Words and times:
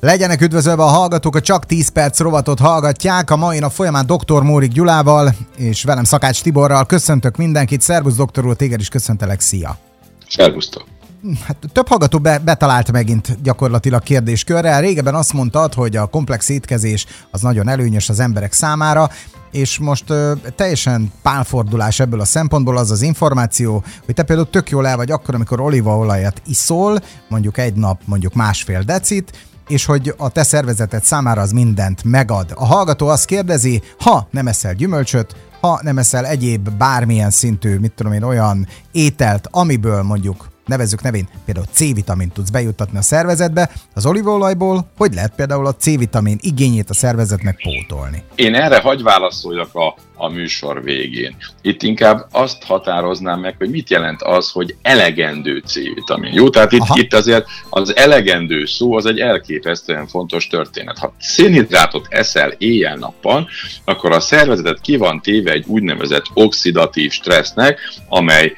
Legyenek 0.00 0.40
üdvözölve 0.40 0.82
a 0.82 0.86
hallgatók, 0.86 1.36
a 1.36 1.40
Csak 1.40 1.66
10 1.66 1.88
perc 1.88 2.20
rovatot 2.20 2.58
hallgatják. 2.58 3.30
A 3.30 3.36
mai 3.36 3.58
nap 3.58 3.72
folyamán 3.72 4.06
dr. 4.06 4.42
Mórik 4.42 4.72
Gyulával 4.72 5.34
és 5.56 5.84
velem 5.84 6.04
Szakács 6.04 6.42
Tiborral 6.42 6.86
köszöntök 6.86 7.36
mindenkit. 7.36 7.80
Szervusz, 7.80 8.14
doktor 8.14 8.46
úr, 8.46 8.56
téged 8.56 8.80
is 8.80 8.88
köszöntelek, 8.88 9.40
szia! 9.40 9.78
Szervusztok! 10.28 10.84
Hát 11.46 11.56
több 11.72 11.88
hallgató 11.88 12.18
be, 12.18 12.38
betalált 12.38 12.92
megint 12.92 13.42
gyakorlatilag 13.42 14.02
kérdéskörrel. 14.02 14.80
Régebben 14.80 15.14
azt 15.14 15.32
mondtad, 15.32 15.74
hogy 15.74 15.96
a 15.96 16.06
komplex 16.06 16.48
étkezés 16.48 17.06
az 17.30 17.40
nagyon 17.40 17.68
előnyös 17.68 18.08
az 18.08 18.20
emberek 18.20 18.52
számára, 18.52 19.10
és 19.52 19.78
most 19.78 20.10
ö, 20.10 20.32
teljesen 20.56 21.12
pálfordulás 21.22 22.00
ebből 22.00 22.20
a 22.20 22.24
szempontból 22.24 22.76
az 22.76 22.90
az 22.90 23.02
információ, 23.02 23.84
hogy 24.04 24.14
te 24.14 24.22
például 24.22 24.50
tök 24.50 24.70
jól 24.70 24.86
el 24.86 24.96
vagy 24.96 25.10
akkor, 25.10 25.34
amikor 25.34 25.60
olívaolajat 25.60 26.42
iszol, 26.46 26.98
mondjuk 27.28 27.58
egy 27.58 27.74
nap 27.74 28.00
mondjuk 28.04 28.34
másfél 28.34 28.82
decit, 28.82 29.32
és 29.70 29.84
hogy 29.84 30.14
a 30.16 30.28
te 30.28 30.42
szervezeted 30.42 31.04
számára 31.04 31.40
az 31.40 31.52
mindent 31.52 32.04
megad. 32.04 32.52
A 32.54 32.64
hallgató 32.64 33.08
azt 33.08 33.24
kérdezi, 33.24 33.82
ha 33.98 34.28
nem 34.30 34.46
eszel 34.46 34.74
gyümölcsöt, 34.74 35.36
ha 35.60 35.80
nem 35.82 35.98
eszel 35.98 36.26
egyéb 36.26 36.70
bármilyen 36.70 37.30
szintű, 37.30 37.78
mit 37.78 37.92
tudom 37.92 38.12
én, 38.12 38.22
olyan 38.22 38.66
ételt, 38.92 39.48
amiből 39.50 40.02
mondjuk 40.02 40.48
nevezzük 40.70 41.02
nevén, 41.02 41.28
például 41.44 41.66
C-vitamint 41.72 42.32
tudsz 42.32 42.50
bejuttatni 42.50 42.98
a 42.98 43.02
szervezetbe, 43.02 43.70
az 43.94 44.06
olívaolajból 44.06 44.90
hogy 44.96 45.14
lehet 45.14 45.32
például 45.34 45.66
a 45.66 45.74
C-vitamin 45.74 46.38
igényét 46.40 46.90
a 46.90 46.94
szervezetnek 46.94 47.60
pótolni? 47.62 48.22
Én 48.34 48.54
erre 48.54 48.80
hagy 48.80 49.02
válaszoljak 49.02 49.74
a 49.74 49.94
a 50.20 50.28
műsor 50.28 50.82
végén. 50.82 51.36
Itt 51.62 51.82
inkább 51.82 52.26
azt 52.30 52.64
határoznám 52.64 53.40
meg, 53.40 53.54
hogy 53.58 53.70
mit 53.70 53.90
jelent 53.90 54.22
az, 54.22 54.50
hogy 54.50 54.76
elegendő 54.82 55.62
C-vitamin. 55.66 56.32
Jó, 56.32 56.50
tehát 56.50 56.72
itt, 56.72 56.84
itt 56.94 57.14
azért 57.14 57.46
az 57.70 57.96
elegendő 57.96 58.64
szó 58.64 58.96
az 58.96 59.06
egy 59.06 59.18
elképesztően 59.18 60.06
fontos 60.06 60.46
történet. 60.46 60.98
Ha 60.98 61.14
szénhidrátot 61.18 62.06
eszel 62.10 62.54
éjjel-nappal, 62.58 63.48
akkor 63.84 64.12
a 64.12 64.20
szervezetet 64.20 64.80
ki 64.80 64.96
van 64.96 65.20
téve 65.20 65.52
egy 65.52 65.64
úgynevezett 65.66 66.24
oxidatív 66.34 67.10
stressznek, 67.10 67.78
amely 68.08 68.52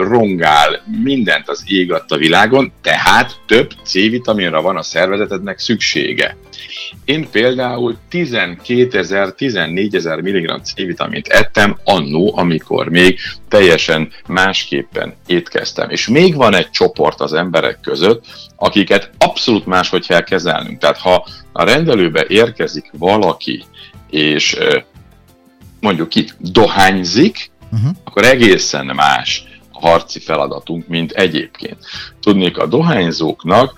rongál 0.00 0.82
mindent 1.02 1.48
az 1.56 1.62
ég 1.66 1.92
a 1.92 2.16
világon, 2.16 2.72
tehát 2.82 3.40
több 3.46 3.70
C-vitaminra 3.84 4.62
van 4.62 4.76
a 4.76 4.82
szervezetednek 4.82 5.58
szüksége. 5.58 6.36
Én 7.04 7.30
például 7.30 7.96
12 8.08 8.98
ezer, 8.98 9.32
14 9.32 9.94
ezer 9.94 10.20
mg 10.20 10.60
C-vitamint 10.62 11.28
ettem 11.28 11.78
annó, 11.84 12.32
amikor 12.36 12.88
még 12.88 13.18
teljesen 13.48 14.12
másképpen 14.26 15.14
étkeztem. 15.26 15.90
És 15.90 16.08
még 16.08 16.34
van 16.34 16.54
egy 16.54 16.70
csoport 16.70 17.20
az 17.20 17.32
emberek 17.32 17.80
között, 17.80 18.24
akiket 18.56 19.10
abszolút 19.18 19.66
máshogy 19.66 20.06
kell 20.06 20.22
kezelnünk. 20.22 20.78
Tehát 20.78 20.98
ha 20.98 21.26
a 21.52 21.64
rendelőbe 21.64 22.24
érkezik 22.28 22.90
valaki, 22.98 23.64
és 24.10 24.56
mondjuk 25.80 26.08
ki 26.08 26.28
dohányzik, 26.38 27.50
uh-huh. 27.72 27.90
akkor 28.04 28.24
egészen 28.24 28.86
más 28.86 29.44
harci 29.80 30.18
feladatunk, 30.18 30.88
mint 30.88 31.12
egyébként. 31.12 31.76
Tudnék, 32.20 32.58
a 32.58 32.66
dohányzóknak 32.66 33.72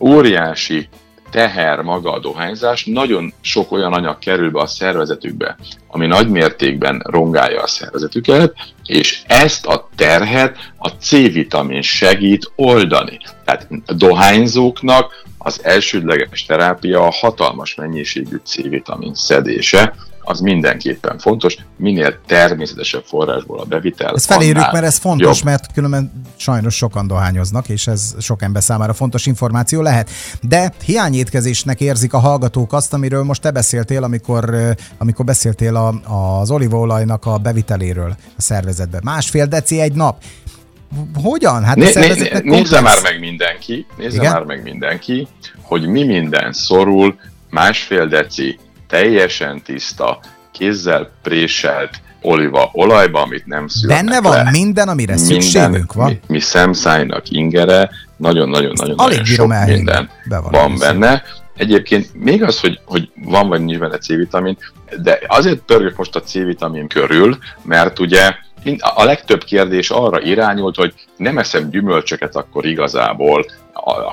óriási 0.00 0.88
teher 1.30 1.80
maga 1.80 2.12
a 2.12 2.18
dohányzás, 2.18 2.84
nagyon 2.84 3.32
sok 3.40 3.72
olyan 3.72 3.92
anyag 3.92 4.18
kerül 4.18 4.50
be 4.50 4.60
a 4.60 4.66
szervezetükbe, 4.66 5.56
ami 5.88 6.06
nagy 6.06 6.28
mértékben 6.28 7.02
rongálja 7.04 7.62
a 7.62 7.66
szervezetüket, 7.66 8.54
és 8.84 9.22
ezt 9.26 9.66
a 9.66 9.88
terhet 9.96 10.72
a 10.78 10.88
C-vitamin 10.88 11.82
segít 11.82 12.52
oldani. 12.56 13.18
Tehát 13.44 13.68
a 13.86 13.92
dohányzóknak 13.92 15.24
az 15.38 15.60
elsődleges 15.64 16.44
terápia 16.44 17.06
a 17.06 17.12
hatalmas 17.20 17.74
mennyiségű 17.74 18.36
C-vitamin 18.44 19.14
szedése, 19.14 19.94
az 20.24 20.40
mindenképpen 20.40 21.18
fontos, 21.18 21.56
minél 21.76 22.20
természetesebb 22.26 23.02
forrásból 23.04 23.60
a 23.60 23.64
bevitel. 23.64 24.14
Ezt 24.14 24.26
felérjük, 24.26 24.72
mert 24.72 24.84
ez 24.84 24.96
fontos, 24.96 25.36
jobb. 25.36 25.46
mert 25.46 25.72
különben 25.72 26.12
sajnos 26.36 26.74
sokan 26.74 27.06
dohányoznak, 27.06 27.68
és 27.68 27.86
ez 27.86 28.14
sok 28.20 28.42
ember 28.42 28.62
számára 28.62 28.92
fontos 28.92 29.26
információ 29.26 29.82
lehet. 29.82 30.10
De 30.40 30.72
hiányétkezésnek 30.84 31.80
érzik 31.80 32.12
a 32.12 32.18
hallgatók 32.18 32.72
azt, 32.72 32.92
amiről 32.92 33.22
most 33.22 33.42
te 33.42 33.50
beszéltél, 33.50 34.02
amikor, 34.02 34.74
amikor 34.98 35.24
beszéltél 35.24 35.76
a, 35.76 35.88
az 36.40 36.50
olívaolajnak 36.50 37.26
a 37.26 37.38
beviteléről 37.38 38.16
a 38.36 38.40
szervezetbe. 38.40 39.00
Másfél 39.02 39.46
deci 39.46 39.80
egy 39.80 39.92
nap. 39.92 40.22
Hogyan? 41.22 41.64
Hát 41.64 41.76
né, 41.76 41.90
né, 41.94 42.08
né, 42.08 42.40
nézze 42.42 42.80
már 42.80 43.02
meg 43.02 43.18
mindenki, 43.20 43.86
nézze 43.96 44.16
Igen? 44.16 44.32
már 44.32 44.42
meg 44.42 44.62
mindenki, 44.62 45.28
hogy 45.62 45.86
mi 45.86 46.04
minden 46.04 46.52
szorul 46.52 47.16
másfél 47.50 48.06
deci 48.06 48.58
teljesen 48.92 49.62
tiszta, 49.62 50.18
kézzel 50.50 51.10
préselt 51.22 51.90
oliva 52.20 52.70
olajba, 52.72 53.22
amit 53.22 53.46
nem 53.46 53.68
szülnek 53.68 54.04
Benne 54.04 54.20
van 54.20 54.44
le. 54.44 54.50
minden, 54.50 54.88
amire 54.88 55.14
minden, 55.14 55.40
szükségünk 55.40 55.92
van? 55.92 56.08
Mi, 56.08 56.20
mi 56.26 56.40
szemszájnak 56.40 57.30
ingere, 57.30 57.90
nagyon-nagyon-nagyon 58.16 58.94
nagyon 58.94 59.24
sok 59.24 59.54
minden 59.66 60.10
van 60.50 60.78
benne. 60.78 61.22
Egyébként 61.56 62.14
még 62.14 62.42
az, 62.42 62.60
hogy, 62.60 62.80
hogy 62.84 63.10
van 63.24 63.48
vagy 63.48 63.64
nincs 63.64 63.78
benne 63.78 63.98
C-vitamin, 63.98 64.56
de 65.02 65.18
azért 65.26 65.58
pörgök 65.58 65.96
most 65.96 66.16
a 66.16 66.20
C-vitamin 66.20 66.88
körül, 66.88 67.38
mert 67.62 67.98
ugye 67.98 68.34
a 68.78 69.04
legtöbb 69.04 69.44
kérdés 69.44 69.90
arra 69.90 70.20
irányult, 70.20 70.76
hogy 70.76 70.94
nem 71.16 71.38
eszem 71.38 71.70
gyümölcsöket, 71.70 72.36
akkor 72.36 72.66
igazából 72.66 73.46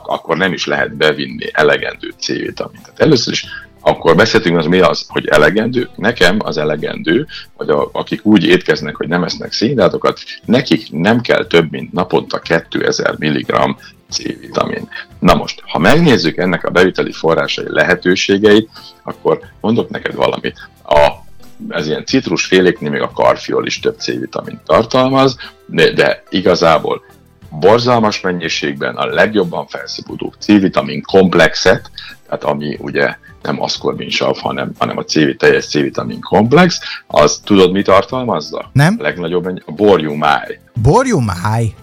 akkor 0.04 0.38
nem 0.38 0.54
is 0.54 0.66
lehet 0.66 0.96
bevinni 0.96 1.46
elegendő 1.52 2.14
C-vitamint. 2.20 2.82
Tehát 2.82 3.00
először 3.00 3.34
is 3.34 3.46
akkor 3.82 4.16
beszéltünk 4.16 4.58
az 4.58 4.66
mi 4.66 4.80
az, 4.80 5.06
hogy 5.08 5.28
elegendő. 5.28 5.90
Nekem 5.96 6.38
az 6.40 6.58
elegendő, 6.58 7.28
hogy 7.54 7.70
a, 7.70 7.90
akik 7.92 8.26
úgy 8.26 8.44
étkeznek, 8.44 8.96
hogy 8.96 9.08
nem 9.08 9.24
esznek 9.24 9.52
szénhidrátokat, 9.52 10.20
nekik 10.46 10.92
nem 10.92 11.22
kell 11.22 11.46
több, 11.46 11.72
mint 11.72 11.92
naponta 11.92 12.40
2000 12.40 13.16
mg 13.18 13.76
C-vitamin. 14.10 14.90
Na 15.20 15.34
most, 15.34 15.62
ha 15.66 15.80
megnézzük 15.80 16.38
ennek 16.38 16.64
a 16.64 16.70
beviteli 16.70 17.12
forrásai 17.12 17.66
lehetőségeit, 17.68 18.70
akkor 19.04 19.40
mondok 19.62 19.90
neked 19.90 20.16
valamit. 20.16 20.70
A 20.84 21.28
ez 21.70 21.88
ilyen 21.88 22.06
citrusféléknél 22.06 22.90
még 22.90 23.02
a 23.02 23.12
karfiol 23.12 23.66
is 23.66 23.80
több 23.80 24.00
C-vitamin 24.00 24.60
tartalmaz, 24.66 25.38
de, 25.66 25.92
de 25.92 26.24
igazából 26.30 27.04
borzalmas 27.50 28.22
mennyiségben 28.22 28.96
a 28.96 29.06
legjobban 29.06 29.68
felszipudó 29.68 30.34
C-vitamin 30.40 31.02
komplexet, 31.02 31.92
tehát 32.26 32.44
ami 32.44 32.78
ugye 32.80 33.18
nem 33.42 33.62
aszkorbinsav, 33.62 34.38
hanem, 34.38 34.72
hanem 34.78 34.98
a 34.98 35.04
C, 35.04 35.38
teljes 35.38 35.68
C-vitamin 35.68 36.20
komplex, 36.20 36.80
az 37.08 37.42
tudod, 37.44 37.72
mi 37.72 37.82
tartalmazza? 37.82 38.70
Nem. 38.74 38.96
A 39.00 39.02
legnagyobb, 39.02 39.46
a 39.66 39.72
borjumáj. 39.72 40.60
Borjumáj? 40.82 41.74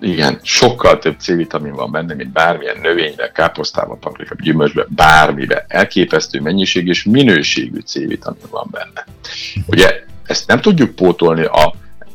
Igen, 0.00 0.38
sokkal 0.42 0.98
több 0.98 1.18
C-vitamin 1.18 1.72
van 1.72 1.90
benne, 1.90 2.14
mint 2.14 2.32
bármilyen 2.32 2.76
növénybe, 2.82 3.30
káposztában, 3.30 3.98
paprika, 3.98 4.34
gyümölcsbe, 4.38 4.86
bármibe. 4.88 5.64
Elképesztő 5.68 6.40
mennyiség 6.40 6.86
és 6.86 7.04
minőségű 7.04 7.78
C-vitamin 7.78 8.46
van 8.50 8.68
benne. 8.70 9.06
Ugye 9.66 10.02
ezt 10.26 10.46
nem 10.46 10.60
tudjuk 10.60 10.94
pótolni 10.94 11.44
a 11.44 11.74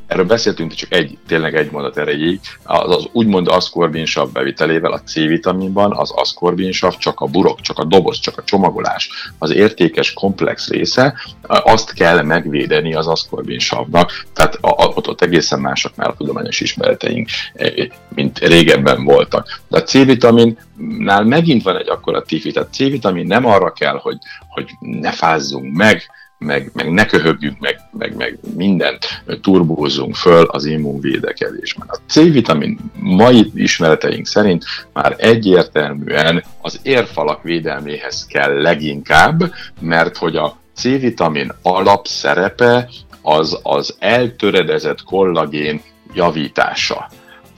Erről 0.09 0.25
beszéltünk, 0.25 0.73
csak 0.73 0.93
egy, 0.93 1.17
tényleg 1.27 1.55
egy 1.55 1.71
mondat 1.71 1.97
erejéig. 1.97 2.39
Az, 2.63 2.95
az 2.95 3.07
úgymond 3.11 3.47
aszkorbinsav 3.47 4.31
bevitelével 4.31 4.91
a 4.91 5.01
C-vitaminban 5.01 5.91
az 5.97 6.11
aszkorbinsav 6.11 6.97
csak 6.97 7.19
a 7.19 7.25
burok, 7.25 7.61
csak 7.61 7.77
a 7.77 7.83
doboz, 7.83 8.19
csak 8.19 8.37
a 8.37 8.43
csomagolás, 8.43 9.09
az 9.37 9.51
értékes 9.53 10.13
komplex 10.13 10.69
része, 10.69 11.15
azt 11.41 11.93
kell 11.93 12.21
megvédeni 12.21 12.93
az 12.93 13.07
aszkorbinsavnak, 13.07 14.25
tehát 14.33 14.57
ott, 14.61 15.07
ott 15.07 15.21
egészen 15.21 15.59
mások 15.59 15.95
már 15.95 16.09
a 16.09 16.15
tudományos 16.17 16.59
ismereteink, 16.59 17.29
e, 17.53 17.71
mint 18.15 18.39
régebben 18.39 19.03
voltak. 19.03 19.61
De 19.67 19.77
a 19.77 19.83
C-vitaminnál 19.83 21.23
megint 21.23 21.63
van 21.63 21.77
egy 21.77 21.89
akkora 21.89 22.21
tifi, 22.21 22.51
tehát 22.51 22.73
C-vitamin 22.73 23.27
nem 23.27 23.45
arra 23.45 23.71
kell, 23.71 23.99
hogy, 24.01 24.17
hogy 24.47 24.65
ne 24.79 25.11
fázzunk 25.11 25.73
meg, 25.75 26.03
meg, 26.39 26.71
meg 26.73 26.91
ne 26.91 27.05
köhögjünk, 27.05 27.59
meg, 27.59 27.79
meg, 27.91 28.15
meg 28.15 28.39
mindent 28.55 29.23
turbózzunk 29.41 30.15
föl 30.15 30.45
az 30.45 30.65
immunvédekezésben. 30.65 31.87
A 31.89 31.97
C-vitamin 32.07 32.79
mai 32.93 33.51
ismereteink 33.53 34.25
szerint 34.25 34.65
már 34.93 35.15
egyértelműen 35.17 36.43
az 36.61 36.79
érfalak 36.83 37.43
védelméhez 37.43 38.25
kell 38.25 38.61
leginkább, 38.61 39.53
mert 39.79 40.17
hogy 40.17 40.35
a 40.35 40.57
C-vitamin 40.75 41.51
alapszerepe 41.61 42.89
az 43.21 43.59
az 43.63 43.95
eltöredezett 43.99 45.03
kollagén 45.03 45.81
javítása. 46.13 47.09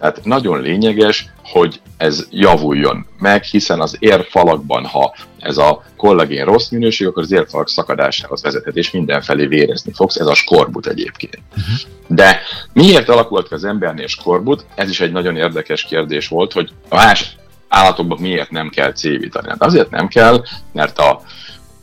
Tehát 0.01 0.23
nagyon 0.23 0.61
lényeges, 0.61 1.25
hogy 1.43 1.81
ez 1.97 2.27
javuljon 2.29 3.05
meg, 3.19 3.43
hiszen 3.43 3.79
az 3.79 3.95
érfalakban, 3.99 4.85
ha 4.85 5.15
ez 5.39 5.57
a 5.57 5.83
kollagén 5.97 6.45
rossz 6.45 6.69
minőség, 6.69 7.07
akkor 7.07 7.23
az 7.23 7.31
érfalak 7.31 7.69
szakadásához 7.69 8.41
vezethet, 8.41 8.75
és 8.75 8.91
mindenfelé 8.91 9.45
vérezni 9.45 9.91
fogsz, 9.93 10.15
ez 10.15 10.25
a 10.25 10.33
skorbut 10.33 10.87
egyébként. 10.87 11.39
Uh-huh. 11.49 11.91
De 12.07 12.41
miért 12.73 13.09
alakult 13.09 13.47
ki 13.47 13.53
az 13.53 13.63
embernél 13.63 14.07
skorbut? 14.07 14.65
Ez 14.75 14.89
is 14.89 14.99
egy 14.99 15.11
nagyon 15.11 15.35
érdekes 15.35 15.83
kérdés 15.83 16.27
volt, 16.27 16.53
hogy 16.53 16.71
más 16.89 17.35
állatokban 17.67 18.17
miért 18.21 18.51
nem 18.51 18.69
kell 18.69 18.91
C-vitamin? 18.91 19.49
Hát 19.49 19.63
azért 19.63 19.89
nem 19.89 20.07
kell, 20.07 20.43
mert 20.73 20.97
a, 20.97 21.21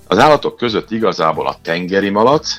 az 0.06 0.18
állatok 0.18 0.56
között 0.56 0.90
igazából 0.90 1.46
a 1.46 1.56
tengeri 1.62 2.10
malac, 2.10 2.56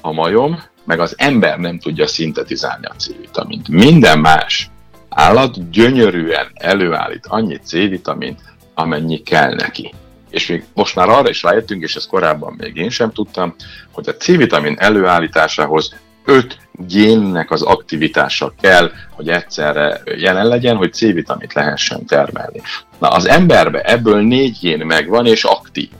a 0.00 0.12
majom, 0.12 0.62
meg 0.84 1.00
az 1.00 1.14
ember 1.16 1.58
nem 1.58 1.78
tudja 1.78 2.06
szintetizálni 2.06 2.86
a 2.86 2.94
C-vitamint. 2.98 3.68
Minden 3.68 4.18
más 4.18 4.70
állat 5.14 5.70
gyönyörűen 5.70 6.46
előállít 6.54 7.26
annyi 7.26 7.56
C-vitamint, 7.56 8.40
amennyi 8.74 9.22
kell 9.22 9.54
neki. 9.54 9.94
És 10.30 10.46
még 10.46 10.64
most 10.74 10.94
már 10.94 11.08
arra 11.08 11.28
is 11.28 11.42
rájöttünk, 11.42 11.82
és 11.82 11.96
ezt 11.96 12.08
korábban 12.08 12.54
még 12.58 12.76
én 12.76 12.90
sem 12.90 13.12
tudtam, 13.12 13.54
hogy 13.92 14.08
a 14.08 14.16
C-vitamin 14.16 14.76
előállításához 14.78 15.94
5 16.24 16.56
génnek 16.72 17.50
az 17.50 17.62
aktivitása 17.62 18.54
kell, 18.60 18.90
hogy 19.10 19.28
egyszerre 19.28 20.02
jelen 20.04 20.46
legyen, 20.46 20.76
hogy 20.76 20.92
C-vitamint 20.92 21.52
lehessen 21.52 22.06
termelni. 22.06 22.60
Na, 22.98 23.08
az 23.08 23.28
emberbe 23.28 23.80
ebből 23.80 24.20
négy 24.20 24.58
gén 24.60 24.86
megvan 24.86 25.26
és 25.26 25.44
aktív. 25.44 25.90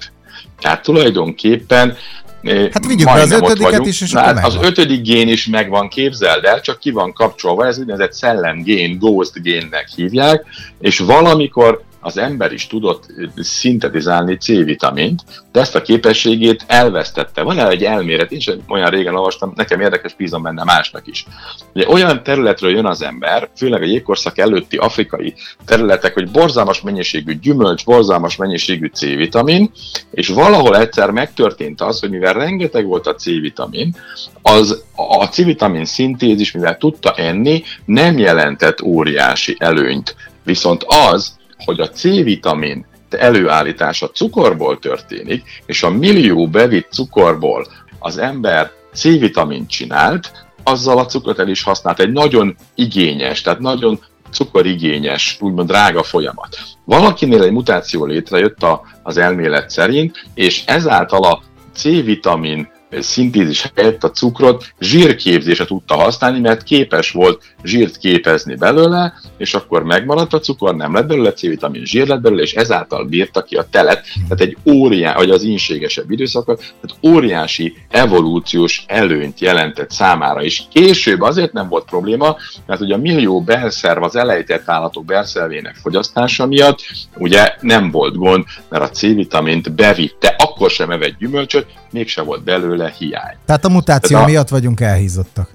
Tehát 0.60 0.82
tulajdonképpen 0.82 1.96
Hát 2.44 2.86
vigyük 2.86 3.06
be 3.06 3.20
az 3.20 3.30
ötödiket 3.30 3.86
is, 3.86 4.00
és 4.00 4.10
Na, 4.10 4.20
akkor 4.20 4.44
Az 4.44 4.58
ötödik 4.60 5.02
gén 5.02 5.28
is 5.28 5.46
megvan, 5.46 5.88
képzeld 5.88 6.44
el, 6.44 6.60
csak 6.60 6.78
ki 6.78 6.90
van 6.90 7.12
kapcsolva, 7.12 7.66
ez 7.66 7.78
úgynevezett 7.78 8.12
szellemgén, 8.12 8.98
ghost 8.98 9.42
génnek 9.42 9.88
hívják, 9.88 10.44
és 10.80 10.98
valamikor 10.98 11.82
az 12.04 12.18
ember 12.18 12.52
is 12.52 12.66
tudott 12.66 13.06
szintetizálni 13.36 14.36
C-vitamint, 14.36 15.22
de 15.52 15.60
ezt 15.60 15.74
a 15.74 15.82
képességét 15.82 16.64
elvesztette. 16.66 17.42
Van 17.42 17.58
el 17.58 17.70
egy 17.70 17.84
elmélet, 17.84 18.32
én 18.32 18.40
sem 18.40 18.58
olyan 18.68 18.90
régen 18.90 19.14
olvastam, 19.14 19.52
nekem 19.56 19.80
érdekes, 19.80 20.14
bízom 20.14 20.42
benne 20.42 20.64
másnak 20.64 21.06
is. 21.06 21.26
Ugye 21.74 21.88
olyan 21.88 22.22
területről 22.22 22.70
jön 22.70 22.86
az 22.86 23.02
ember, 23.02 23.48
főleg 23.56 23.82
a 23.82 23.86
jégkorszak 23.86 24.38
előtti 24.38 24.76
afrikai 24.76 25.34
területek, 25.64 26.14
hogy 26.14 26.30
borzalmas 26.30 26.80
mennyiségű 26.80 27.38
gyümölcs, 27.38 27.84
borzalmas 27.84 28.36
mennyiségű 28.36 28.86
C-vitamin, 28.86 29.70
és 30.10 30.28
valahol 30.28 30.76
egyszer 30.76 31.10
megtörtént 31.10 31.80
az, 31.80 32.00
hogy 32.00 32.10
mivel 32.10 32.32
rengeteg 32.32 32.86
volt 32.86 33.06
a 33.06 33.14
C-vitamin, 33.14 33.96
az 34.42 34.82
a 34.96 35.24
C-vitamin 35.24 35.84
szintézis, 35.84 36.52
mivel 36.52 36.76
tudta 36.76 37.12
enni, 37.12 37.62
nem 37.84 38.18
jelentett 38.18 38.82
óriási 38.82 39.56
előnyt. 39.58 40.16
Viszont 40.44 40.84
az, 40.86 41.40
hogy 41.64 41.80
a 41.80 41.88
C-vitamin 41.88 42.86
előállítása 43.10 44.10
cukorból 44.10 44.78
történik, 44.78 45.62
és 45.66 45.82
a 45.82 45.90
millió 45.90 46.48
bevitt 46.48 46.92
cukorból 46.92 47.66
az 47.98 48.18
ember 48.18 48.70
C-vitamint 48.94 49.68
csinált, 49.70 50.46
azzal 50.62 50.98
a 50.98 51.06
cukrot 51.06 51.38
el 51.38 51.48
is 51.48 51.62
használt. 51.62 52.00
Egy 52.00 52.12
nagyon 52.12 52.56
igényes, 52.74 53.40
tehát 53.40 53.58
nagyon 53.58 54.00
cukorigényes, 54.30 55.36
úgymond 55.40 55.68
drága 55.68 56.02
folyamat. 56.02 56.56
Valakinél 56.84 57.42
egy 57.42 57.52
mutáció 57.52 58.04
létrejött 58.04 58.62
a, 58.62 58.82
az 59.02 59.16
elmélet 59.16 59.70
szerint, 59.70 60.26
és 60.34 60.62
ezáltal 60.66 61.24
a 61.24 61.42
C-vitamin 61.74 62.68
szintézis 63.00 63.72
helyett 63.76 64.04
a 64.04 64.10
cukrot 64.10 64.74
zsírképzésre 64.80 65.64
tudta 65.64 65.94
használni, 65.94 66.40
mert 66.40 66.62
képes 66.62 67.10
volt 67.10 67.42
zsírt 67.64 67.96
képezni 67.96 68.54
belőle, 68.54 69.14
és 69.36 69.54
akkor 69.54 69.82
megmaradt 69.82 70.32
a 70.32 70.40
cukor, 70.40 70.76
nem 70.76 70.94
lett 70.94 71.06
belőle 71.06 71.32
C-vitamin, 71.32 71.84
zsír 71.84 72.06
lett 72.06 72.20
belőle, 72.20 72.42
és 72.42 72.54
ezáltal 72.54 73.04
bírta 73.04 73.42
ki 73.42 73.56
a 73.56 73.66
telet, 73.70 74.04
tehát 74.14 74.40
egy 74.40 74.56
óriás, 74.72 75.16
vagy 75.16 75.30
az 75.30 75.42
inségesebb 75.42 76.10
időszakot, 76.10 76.58
tehát 76.58 77.16
óriási 77.16 77.74
evolúciós 77.88 78.84
előnyt 78.86 79.40
jelentett 79.40 79.90
számára 79.90 80.42
is. 80.42 80.66
Később 80.72 81.20
azért 81.20 81.52
nem 81.52 81.68
volt 81.68 81.84
probléma, 81.84 82.36
mert 82.66 82.80
ugye 82.80 82.94
a 82.94 82.98
millió 82.98 83.40
belszerv 83.42 84.02
az 84.02 84.16
elejtett 84.16 84.68
állatok 84.68 85.04
belszervének 85.04 85.74
fogyasztása 85.74 86.46
miatt 86.46 86.80
ugye 87.16 87.54
nem 87.60 87.90
volt 87.90 88.16
gond, 88.16 88.44
mert 88.68 88.82
a 88.82 88.90
C-vitamint 88.90 89.74
bevitte, 89.74 90.34
akkor 90.38 90.70
sem 90.70 90.90
evett 90.90 91.18
gyümölcsöt, 91.18 91.66
mégse 91.90 92.22
volt 92.22 92.44
belőle 92.44 92.81
hiány. 92.88 93.36
Tehát 93.46 93.64
a 93.64 93.68
mutáció 93.68 94.08
Tehát 94.08 94.28
a... 94.28 94.30
miatt 94.30 94.48
vagyunk 94.48 94.80
elhízottak 94.80 95.48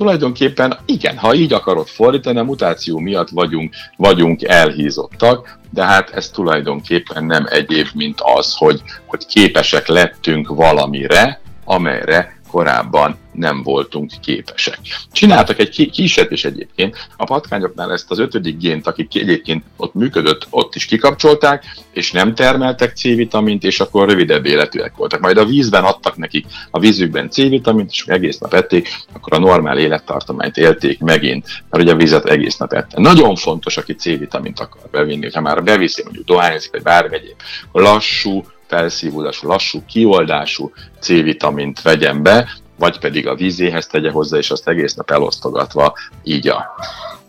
tulajdonképpen 0.00 0.78
igen, 0.84 1.16
ha 1.18 1.34
így 1.34 1.52
akarod 1.52 1.86
fordítani, 1.86 2.38
a 2.38 2.44
mutáció 2.44 2.98
miatt 2.98 3.28
vagyunk, 3.28 3.74
vagyunk 3.96 4.42
elhízottak, 4.42 5.58
de 5.70 5.84
hát 5.84 6.10
ez 6.10 6.28
tulajdonképpen 6.28 7.24
nem 7.24 7.46
egyéb, 7.50 7.86
mint 7.94 8.20
az, 8.20 8.54
hogy, 8.56 8.82
hogy 9.06 9.26
képesek 9.26 9.86
lettünk 9.86 10.48
valamire, 10.48 11.40
amelyre 11.64 12.40
korábban 12.50 13.16
nem 13.40 13.62
voltunk 13.62 14.12
képesek. 14.20 14.78
Csináltak 15.12 15.58
egy 15.58 15.90
kísérletés 15.90 16.44
egyébként, 16.44 17.08
a 17.16 17.24
patkányoknál 17.24 17.92
ezt 17.92 18.10
az 18.10 18.18
ötödik 18.18 18.58
gént, 18.58 18.86
akik 18.86 19.16
egyébként 19.16 19.64
ott 19.76 19.94
működött, 19.94 20.46
ott 20.50 20.74
is 20.74 20.84
kikapcsolták, 20.84 21.64
és 21.92 22.12
nem 22.12 22.34
termeltek 22.34 22.96
C-vitamint, 22.96 23.64
és 23.64 23.80
akkor 23.80 24.08
rövidebb 24.08 24.46
életűek 24.46 24.96
voltak. 24.96 25.20
Majd 25.20 25.36
a 25.36 25.44
vízben 25.44 25.84
adtak 25.84 26.16
nekik 26.16 26.46
a 26.70 26.78
vízükben 26.78 27.30
C-vitamint, 27.30 27.90
és 27.90 28.04
egész 28.06 28.38
nap 28.38 28.54
ették, 28.54 28.88
akkor 29.12 29.34
a 29.34 29.38
normál 29.38 29.78
élettartományt 29.78 30.56
élték 30.56 31.00
megint, 31.00 31.46
mert 31.70 31.82
ugye 31.84 31.92
a 31.92 31.96
vizet 31.96 32.24
egész 32.24 32.56
nap 32.56 32.72
ette. 32.72 33.00
Nagyon 33.00 33.36
fontos, 33.36 33.76
aki 33.76 33.94
C-vitamint 33.94 34.60
akar 34.60 34.82
bevinni, 34.90 35.30
ha 35.32 35.40
már 35.40 35.62
beviszi, 35.62 36.02
mondjuk 36.02 36.26
dohányozik, 36.26 36.70
vagy 36.70 36.82
bármi 36.82 37.14
egyéb, 37.14 37.36
lassú, 37.72 38.44
felszívódású, 38.66 39.48
lassú 39.48 39.82
kioldású 39.86 40.72
C-vitamint 41.00 41.82
vegyen 41.82 42.22
be, 42.22 42.48
vagy 42.80 42.98
pedig 42.98 43.26
a 43.26 43.34
vízéhez 43.34 43.86
tegye 43.86 44.10
hozzá, 44.10 44.36
és 44.38 44.50
azt 44.50 44.68
egész 44.68 44.94
nap 44.94 45.10
elosztogatva 45.10 45.94
így 46.22 46.48
a 46.48 46.74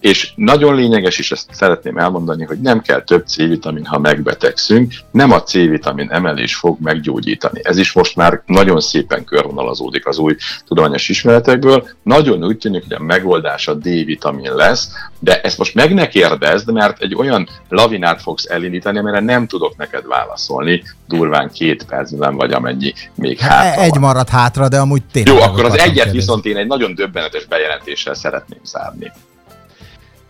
és 0.02 0.32
nagyon 0.36 0.76
lényeges, 0.76 1.20
és 1.20 1.32
ezt 1.32 1.48
szeretném 1.52 1.98
elmondani, 1.98 2.46
hogy 2.46 2.60
nem 2.62 2.82
kell 2.82 3.02
több 3.02 3.28
C-vitamin, 3.28 3.86
ha 3.86 4.00
megbetegszünk, 4.00 4.94
nem 5.12 5.32
a 5.32 5.44
C-vitamin 5.44 6.12
emelés 6.12 6.56
fog 6.56 6.78
meggyógyítani. 6.80 7.60
Ez 7.64 7.78
is 7.78 7.94
most 7.94 8.16
már 8.16 8.42
nagyon 8.46 8.80
szépen 8.80 9.24
körvonalazódik 9.24 10.08
az 10.08 10.18
új 10.18 10.36
tudományos 10.68 11.10
ismeretekből. 11.10 11.88
Nagyon 12.04 12.44
úgy 12.44 12.58
tűnik, 12.58 12.84
hogy 12.84 12.94
a 12.94 13.04
megoldás 13.04 13.68
a 13.68 13.74
D-vitamin 13.74 14.54
lesz, 14.54 14.90
de 15.20 15.42
ezt 15.42 15.58
most 15.58 15.76
meg 15.76 15.94
ne 15.94 16.08
kérdezd, 16.08 16.72
mert 16.72 17.02
egy 17.02 17.16
olyan 17.16 17.48
lavinát 17.70 18.22
fogsz 18.22 18.46
elindítani, 18.50 18.98
amire 18.98 19.20
nem 19.20 19.48
tudok 19.48 19.78
neked 19.78 20.08
válaszolni, 20.08 20.84
durván 21.08 21.50
két 21.52 21.84
percben 21.84 22.36
vagy 22.36 22.52
amennyi 22.52 22.94
még 23.16 23.40
hátra 23.40 23.82
Egy 23.82 24.00
marad 24.00 24.30
hátra, 24.30 24.68
de 24.68 24.78
amúgy 24.78 25.04
tényleg. 25.12 25.36
Jó, 25.36 25.42
akkor 25.42 25.66
az 25.66 25.74
egyet 25.74 25.86
kérdezni. 25.86 26.18
viszont 26.18 26.46
én 26.46 26.58
egy 26.58 26.68
nagyon 26.68 26.96
döbbenetes 26.96 27.46
bejelentéssel 27.46 28.14
szeretném 28.14 28.60
zárni. 28.64 29.12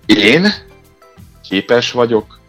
Én 0.05 0.47
képes 1.43 1.91
vagyok 1.91 2.39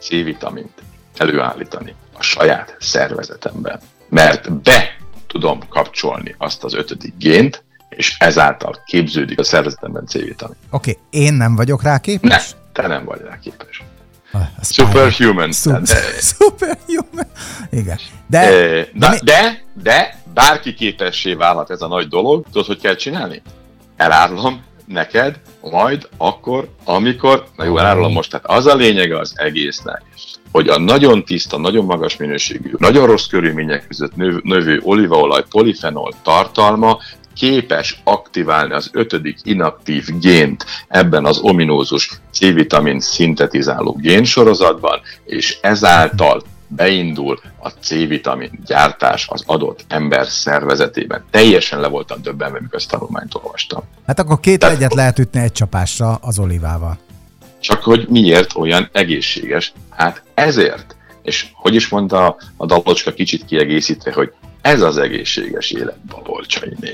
C-vitamint 0.00 0.82
előállítani 1.16 1.94
a 2.12 2.22
saját 2.22 2.76
szervezetemben, 2.80 3.80
mert 4.08 4.52
be 4.52 4.96
tudom 5.26 5.68
kapcsolni 5.68 6.34
azt 6.38 6.64
az 6.64 6.74
ötödik 6.74 7.14
gént, 7.18 7.64
és 7.88 8.16
ezáltal 8.18 8.82
képződik 8.86 9.38
a 9.38 9.44
szervezetemben 9.44 10.06
C-vitamin. 10.06 10.56
Oké, 10.70 10.90
okay, 10.90 11.22
én 11.22 11.34
nem 11.34 11.56
vagyok 11.56 11.82
rá 11.82 11.98
képes? 11.98 12.30
Nem, 12.30 12.60
te 12.72 12.86
nem 12.86 13.04
vagy 13.04 13.20
rá 13.20 13.38
képes. 13.38 13.82
Ah, 14.32 14.42
Superhuman. 14.62 15.52
Super, 15.52 15.86
superhuman. 16.20 17.26
Igen. 17.70 17.98
De, 18.26 18.50
de, 18.50 18.88
de, 18.94 19.20
de, 19.22 19.64
de 19.82 20.22
bárki 20.34 20.74
képessé 20.74 21.34
válhat 21.34 21.70
ez 21.70 21.82
a 21.82 21.88
nagy 21.88 22.08
dolog. 22.08 22.44
Tudod, 22.52 22.66
hogy 22.66 22.80
kell 22.80 22.94
csinálni? 22.94 23.42
Elárulom, 23.96 24.62
neked, 24.88 25.40
majd 25.70 26.08
akkor, 26.16 26.68
amikor, 26.84 27.44
na 27.56 27.64
jó, 27.64 27.78
elárulom 27.78 28.12
most, 28.12 28.30
tehát 28.30 28.46
az 28.46 28.66
a 28.66 28.74
lényege 28.74 29.18
az 29.18 29.32
egésznek, 29.36 30.02
hogy 30.52 30.68
a 30.68 30.78
nagyon 30.78 31.24
tiszta, 31.24 31.58
nagyon 31.58 31.84
magas 31.84 32.16
minőségű, 32.16 32.70
nagyon 32.78 33.06
rossz 33.06 33.26
körülmények 33.26 33.86
között 33.86 34.16
növő 34.42 34.80
olívaolaj 34.84 35.44
polifenol 35.50 36.12
tartalma 36.22 36.98
képes 37.34 38.00
aktiválni 38.04 38.72
az 38.72 38.90
ötödik 38.92 39.38
inaktív 39.42 40.04
gént 40.20 40.64
ebben 40.88 41.24
az 41.24 41.38
ominózus 41.38 42.10
C-vitamin 42.32 43.00
szintetizáló 43.00 43.96
génsorozatban, 44.00 45.00
és 45.24 45.58
ezáltal 45.60 46.42
beindul 46.68 47.40
a 47.58 47.68
C-vitamin 47.68 48.50
gyártás 48.66 49.26
az 49.28 49.42
adott 49.46 49.84
ember 49.88 50.26
szervezetében. 50.26 51.24
Teljesen 51.30 51.80
le 51.80 51.88
voltam 51.88 52.22
döbbenve, 52.22 52.58
amikor 52.58 52.78
ezt 52.78 52.90
tanulmányt 52.90 53.34
olvastam. 53.34 53.82
Hát 54.06 54.18
akkor 54.18 54.40
két 54.40 54.58
Tehát, 54.58 54.76
egyet 54.76 54.94
lehet 54.94 55.18
ütni 55.18 55.40
egy 55.40 55.52
csapásra 55.52 56.14
az 56.14 56.38
olivával. 56.38 56.98
Csak 57.60 57.82
hogy 57.82 58.06
miért 58.08 58.56
olyan 58.56 58.88
egészséges? 58.92 59.72
Hát 59.90 60.22
ezért. 60.34 60.96
És 61.22 61.46
hogy 61.52 61.74
is 61.74 61.88
mondta 61.88 62.36
a 62.56 62.66
dalocska 62.66 63.12
kicsit 63.12 63.44
kiegészítve, 63.44 64.12
hogy 64.12 64.32
ez 64.60 64.82
az 64.82 64.96
egészséges 64.96 65.70
élet 65.70 65.98
babolcsainé. 66.06 66.92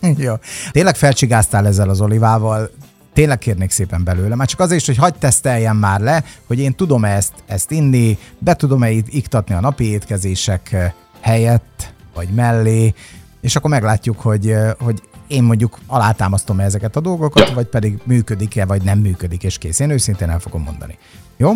Jó. 0.24 0.34
Tényleg 0.70 0.96
felcsigáztál 0.96 1.66
ezzel 1.66 1.88
az 1.88 2.00
olivával, 2.00 2.70
tényleg 3.14 3.38
kérnék 3.38 3.70
szépen 3.70 4.04
belőle, 4.04 4.34
már 4.34 4.46
csak 4.46 4.60
azért 4.60 4.80
is, 4.80 4.86
hogy 4.86 4.96
hagyd 4.96 5.18
teszteljem 5.18 5.76
már 5.76 6.00
le, 6.00 6.24
hogy 6.46 6.58
én 6.58 6.74
tudom 6.74 7.04
ezt, 7.04 7.32
ezt 7.46 7.70
inni, 7.70 8.18
be 8.38 8.54
tudom-e 8.54 8.90
iktatni 8.90 9.54
a 9.54 9.60
napi 9.60 9.84
étkezések 9.90 10.92
helyett, 11.20 11.94
vagy 12.14 12.28
mellé, 12.28 12.94
és 13.40 13.56
akkor 13.56 13.70
meglátjuk, 13.70 14.20
hogy, 14.20 14.54
hogy 14.78 15.02
én 15.26 15.42
mondjuk 15.42 15.78
alátámasztom 15.86 16.60
ezeket 16.60 16.96
a 16.96 17.00
dolgokat, 17.00 17.48
ja. 17.48 17.54
vagy 17.54 17.66
pedig 17.66 17.98
működik-e, 18.04 18.64
vagy 18.64 18.82
nem 18.82 18.98
működik, 18.98 19.42
és 19.42 19.58
kész. 19.58 19.78
Én 19.78 19.90
őszintén 19.90 20.30
el 20.30 20.38
fogom 20.38 20.62
mondani. 20.62 20.98
Jó? 21.36 21.52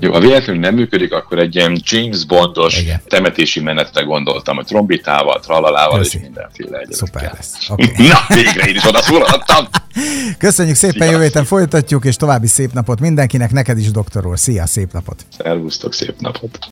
Jó, 0.00 0.12
ha 0.12 0.20
véletlenül 0.20 0.62
nem 0.62 0.74
működik, 0.74 1.12
akkor 1.12 1.38
egy 1.38 1.54
ilyen 1.54 1.80
James 1.84 2.24
Bondos 2.24 2.80
Igen. 2.80 3.00
temetési 3.06 3.60
menetre 3.60 4.02
gondoltam, 4.02 4.58
a 4.58 4.62
trombitával, 4.62 5.40
tralalával 5.40 5.98
Köszi. 5.98 6.16
és 6.16 6.22
mindenféle 6.22 6.78
egyébként. 6.78 6.94
Szuper 6.94 7.32
lesz. 7.34 7.54
Okay. 7.70 8.06
Na, 8.06 8.34
végre 8.34 8.68
én 8.68 8.74
is 8.74 8.84
oda 8.84 9.00
Köszönjük 10.38 10.76
szépen, 10.76 11.10
jövő 11.10 11.22
héten 11.22 11.44
folytatjuk, 11.44 12.04
és 12.04 12.16
további 12.16 12.46
szép 12.46 12.72
napot 12.72 13.00
mindenkinek, 13.00 13.52
neked 13.52 13.78
is 13.78 13.90
doktorról. 13.90 14.36
Szia, 14.36 14.66
szép 14.66 14.92
napot! 14.92 15.26
Szervusztok, 15.38 15.94
szép 15.94 16.14
napot! 16.18 16.58